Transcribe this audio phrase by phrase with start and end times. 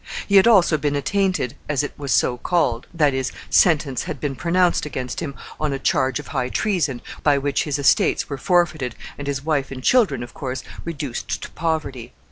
[0.27, 4.83] He had also been attainted, as it was called that is, sentence had been pronounced
[4.83, 9.27] against him on a charge of high treason, by which his estates were forfeited, and
[9.27, 12.13] his wife and children, of course, reduced to poverty.